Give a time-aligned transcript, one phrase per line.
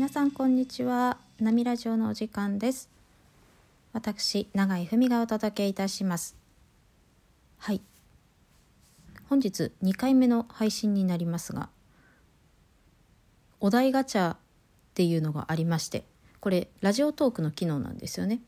[0.00, 1.18] 皆さんこんにちは。
[1.40, 2.88] ナミラジオのお時間です。
[3.92, 6.38] 私永井文がお届けいたします。
[7.58, 7.82] はい。
[9.28, 11.68] 本日2回目の配信になりますが
[13.60, 14.36] お題ガチャっ
[14.94, 16.04] ていうのがありまして
[16.40, 18.40] これラジオトークの機能なんですよね。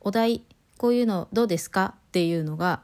[0.00, 0.44] お題
[0.78, 1.94] こういうのどうですか？
[1.96, 2.82] っていうのが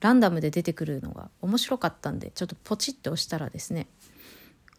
[0.00, 3.86] ランダムで出てくるのが面白かったんでちょっとポチッと押したらですね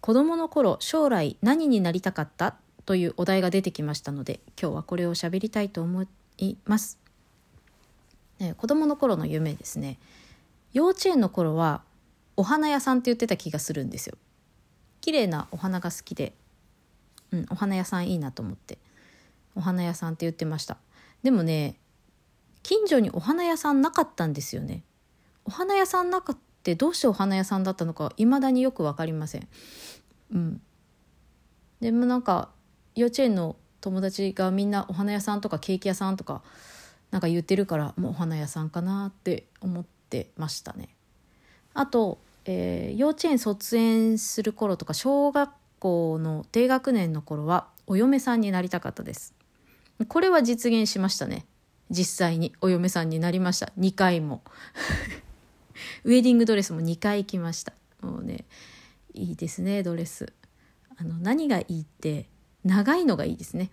[0.01, 6.05] 子供の頃将来何になりたかったというお題が出てきましたので今日はこれを喋りたいと思
[6.37, 6.97] います、
[8.39, 9.99] え子供の頃の夢ですね。
[10.71, 11.81] 幼稚園の頃は
[12.37, 14.17] お花屋さんって言ってた気がするんですよ。
[15.01, 16.33] 綺麗なお花が好きで、
[17.31, 18.77] うん、お花屋さんいいなと思って。
[19.55, 20.77] お花屋さんって言ってました。
[21.21, 21.75] でもね
[22.63, 24.83] 近所にお花屋さんなかったんですよね。
[25.43, 29.47] お花屋さんなかってどうしてお花屋さんだったのか未だによく分かりません。
[30.33, 30.61] うん、
[31.79, 32.49] でもなんか
[32.95, 36.41] 幼稚園の友達がみんなお花屋さんとかケーキ屋さんとか
[37.11, 40.89] なんか言ってるからもうお花屋さんかなって思ってましたね。
[41.73, 49.33] あと、えー、幼稚園卒園する頃とか小学校の低学年の頃はお嫁さんになりたかったです。
[50.07, 51.45] これは実現しましたね。
[51.89, 53.71] 実際にお嫁さんになりました。
[53.79, 54.43] 2回も。
[56.03, 57.73] ウェディングドレスも2回行きました。
[58.01, 58.45] もうね
[59.13, 60.33] いいですねドレス。
[60.97, 62.27] あの何がいいって
[62.63, 63.71] 長いのがいいですね。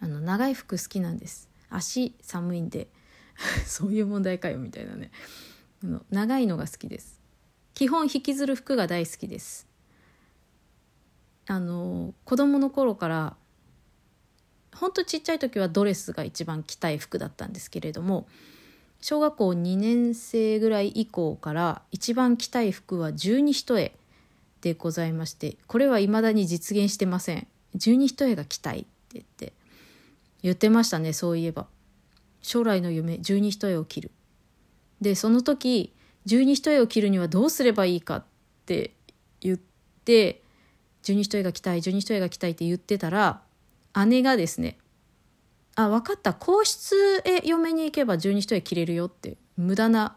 [0.00, 1.48] あの長い服好きなんです。
[1.70, 2.88] 足寒いんで。
[3.66, 5.10] そういう問題かよみたいなね。
[5.82, 7.20] あの長いのが好きです。
[7.74, 9.66] 基本引きずる服が大好きです。
[11.46, 13.36] あの子供の頃から
[14.74, 18.26] ほんとちっちゃい時はドレスが一番着たい服だったんですけれども
[19.06, 23.92] 小学校2年生ぐらい以降から一番着たい服は十二一重
[24.62, 27.46] でございましてこれは未だに実現してません。
[27.74, 29.52] 十二一重が着たいって言って
[30.42, 31.66] 言ってましたねそういえば。
[32.40, 34.10] 将来の夢十二一重を着る。
[35.02, 35.92] でその時
[36.24, 38.24] 十二一重を着るにはどうすればいいかっ
[38.64, 38.94] て
[39.42, 39.58] 言っ
[40.06, 40.40] て
[41.02, 43.42] 十二一重が着たい十二一重が着たいって言ってたら
[44.06, 44.78] 姉がですね
[45.76, 46.34] あ分かった。
[46.34, 50.16] 皇室へ嫁に行けば十二一重着れるよって無駄な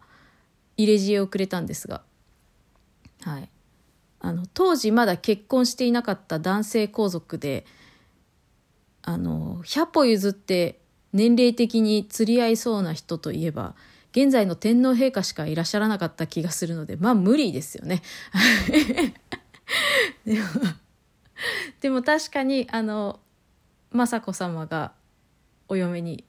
[0.78, 2.04] 入れ知恵をくれたんですが、
[3.22, 3.50] はい、
[4.20, 7.66] あの当時まだ結婚していなかった男性皇族で
[9.02, 10.80] あの100歩譲って
[11.14, 13.76] 年齢的に釣り合いそうな人といえば
[14.12, 18.02] 現在の天皇陛下しかいらっしゃらなかった気がするのでまあ無理ですよね。
[20.26, 20.48] でも
[21.82, 23.20] でも確かにあの
[23.94, 24.92] 雅子さまが
[25.68, 26.24] お嫁に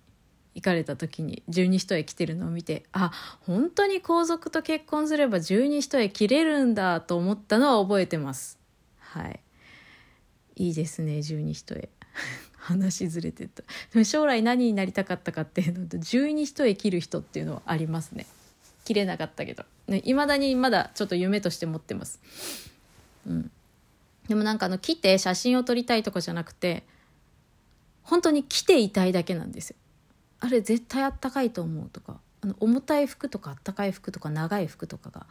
[0.55, 3.13] 行かれた時に十二一重着てるのを見てあ
[3.43, 8.59] 本当に皇族と結婚すれば十二一重着れるんだと思ったのは覚えてます。
[8.99, 9.41] はい。
[10.57, 11.89] いいですね十二一重。
[12.59, 13.63] 話ずれてた。
[13.93, 18.27] でも将来何になりたかったかっていうのと十二一重着る人っていうのはありますね。
[18.85, 19.65] 着れなかったけど。
[20.05, 22.21] いま、ね、だにまだちょっと夢として持ってます。
[23.27, 23.51] うん。
[24.27, 26.85] でもなんかあの来て写真を撮りたいとかじゃなくて
[28.09, 29.77] 本当に着ていたいだけなんですよ。
[30.41, 35.27] あれ絶対あったかいと思うとかあの重たい服とかあったかい服とか長い服とかが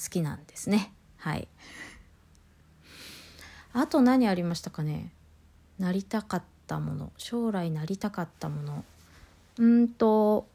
[0.00, 0.92] 好きなんですね。
[1.16, 1.48] はい。
[3.72, 5.10] あと何ありましたかね？
[5.80, 8.84] なりたかったもの将来なりたかったもの
[9.58, 10.46] うんと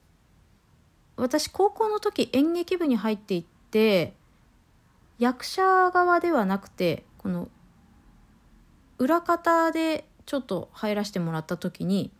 [1.18, 4.14] 私高校の時演劇部に入っていって
[5.18, 7.50] 役者側ではなくてこの
[8.98, 12.12] 裏方でちょっと入らせてもらった時に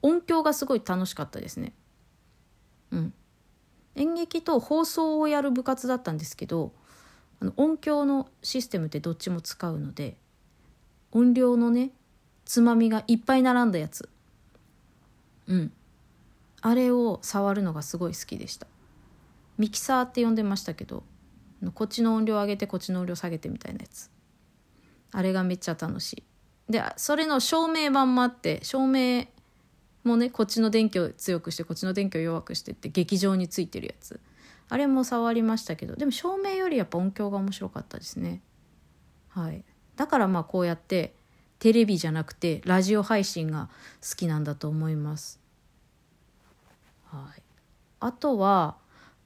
[0.00, 1.72] 音響がすごい楽しかったですね。
[2.92, 3.14] うん、
[3.96, 6.70] 演劇と放送をやる部活だったんですけど
[7.40, 10.16] あの音響のシステムってどっちも使うので
[11.10, 11.90] 音量のね
[12.44, 14.08] つまみがいっぱい並んだやつ。
[15.48, 15.72] うん。
[16.60, 18.68] あれを触るのがすごい好きでした。
[19.58, 21.02] ミキサーって呼んでましたけど
[21.74, 24.12] こっちの音量上げてこっちの音量下げてみたいなやつ。
[25.10, 26.22] あれがめっちゃ楽しい。
[26.68, 29.26] でそれの照明版もあって照明
[30.04, 34.20] もねこっちの電気を強くしてこっちの電気を弱くしてって劇場についてるやつ。
[34.68, 38.40] あれも触りましたけどでも照明よりやっぱ音響が面白かったですね。
[39.28, 39.64] はい。
[39.96, 41.14] だからまあこうやって
[41.58, 43.68] テレビじゃなくてラジオ配信が
[44.08, 45.40] 好きなんだと思います。
[47.04, 47.42] はい。
[48.00, 48.76] あとは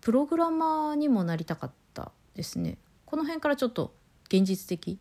[0.01, 2.77] プログラマーにもなりたかったですね。
[3.05, 3.95] この辺からちょっと
[4.29, 4.99] 現実的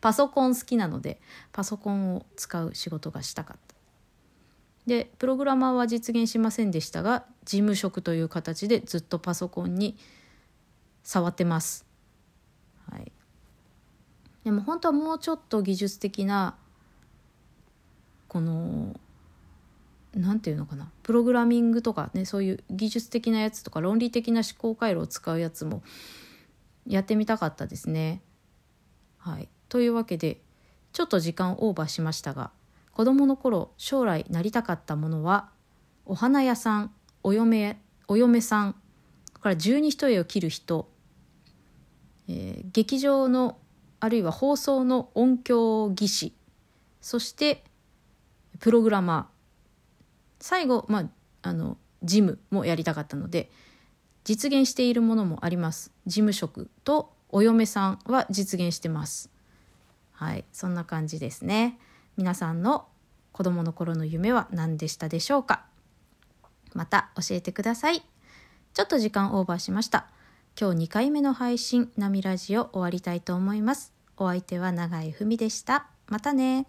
[0.00, 1.20] パソコン好きなので
[1.52, 3.74] パソコンを使う仕事がしたかった。
[4.86, 9.98] でプログラマーは実現しませんでしたが事務職という形でずっとパソコンに
[11.02, 11.84] 触ってます、
[12.90, 13.12] はい、
[14.44, 16.56] でも本当はもうちょっと技術的な
[18.28, 18.98] この
[20.14, 20.90] 何て言うのかな。
[21.02, 25.82] プログラミングとかねそういう技術的なやつとか論理的な思考回路を使うやつも
[26.86, 28.22] やってみたかったですね。
[29.28, 30.40] はい、というわけで
[30.92, 32.50] ちょっと時間オーバーしましたが
[32.92, 35.50] 子どもの頃将来なりたかったものは
[36.06, 36.90] お花屋さん
[37.22, 37.78] お嫁
[38.08, 38.72] お嫁さん
[39.40, 40.90] から十二一重を切る人、
[42.28, 43.58] えー、劇場の
[44.00, 46.32] あるいは放送の音響技師
[47.02, 47.64] そして
[48.60, 49.38] プログラマー。
[50.40, 51.08] 最後、まあ、
[51.42, 53.50] あの事務もやりたかったので
[54.24, 55.92] 実現しているものもあります。
[56.06, 59.30] 事務職とお嫁さんは実現してます。
[60.12, 61.78] はいそんな感じですね。
[62.16, 62.88] 皆さんの
[63.32, 65.64] 子供の頃の夢は何でしたでしょうか？
[66.74, 68.02] また教えてください。
[68.74, 70.06] ちょっと時間オーバーしました。
[70.60, 73.92] 今日2回目の配信「ナミラジオ」終わりたいと思います。
[74.16, 75.86] お相手は永井文でした。
[76.08, 76.66] またね。